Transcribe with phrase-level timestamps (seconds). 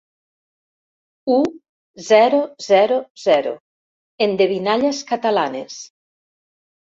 [1.33, 3.53] U.zero zero zero
[4.27, 5.77] endevinalles catalanes.